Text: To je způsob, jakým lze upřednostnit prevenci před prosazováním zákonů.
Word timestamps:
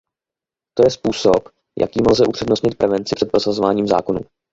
To 0.77 0.83
je 0.85 0.91
způsob, 0.91 1.49
jakým 1.79 2.03
lze 2.11 2.25
upřednostnit 2.27 2.75
prevenci 2.77 3.15
před 3.15 3.31
prosazováním 3.31 3.87
zákonů. 3.87 4.19